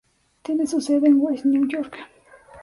Tiene 0.41 0.65
su 0.65 0.81
sede 0.81 1.09
en 1.09 1.17
West 1.21 1.45
New 1.45 1.67
York. 1.69 1.95